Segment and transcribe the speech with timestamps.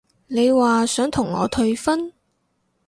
[0.25, 2.11] 你話想同我退婚？